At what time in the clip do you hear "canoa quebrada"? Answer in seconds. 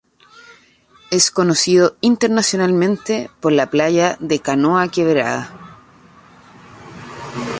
4.39-5.53